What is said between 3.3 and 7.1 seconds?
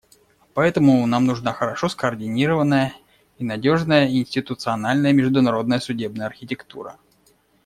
и надежная институциональная и международная судебная архитектура.